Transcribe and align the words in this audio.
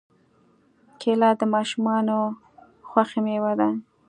کېله 0.99 1.29
د 1.39 1.41
ماشومانو 1.53 2.17
خوښې 2.89 3.19
مېوه 3.25 3.53
ده. 3.59 3.69